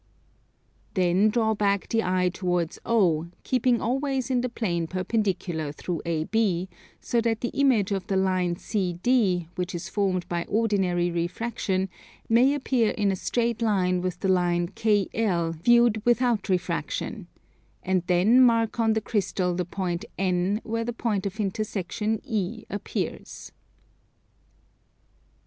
[0.95, 6.67] Then draw back the eye towards O, keeping always in the plane perpendicular through AB,
[6.99, 11.87] so that the image of the line CD, which is formed by ordinary refraction,
[12.27, 17.27] may appear in a straight line with the line KL viewed without refraction;
[17.83, 22.63] and then mark on the Crystal the point N where the point of intersection E
[22.71, 23.51] appears.